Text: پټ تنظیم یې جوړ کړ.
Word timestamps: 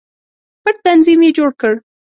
پټ 0.63 0.75
تنظیم 0.85 1.19
یې 1.25 1.31
جوړ 1.37 1.49
کړ. 1.61 1.73